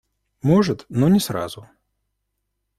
[0.41, 1.67] Может, но не сразу.